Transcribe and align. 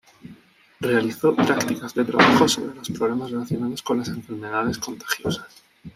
Realizó 0.79 1.35
prácticas 1.35 1.93
de 1.93 2.03
trabajo 2.03 2.47
sobre 2.47 2.73
los 2.73 2.89
problemas 2.89 3.29
relacionados 3.29 3.83
con 3.83 3.99
las 3.99 4.07
enfermedades 4.07 4.79
contagiosas. 4.79 5.45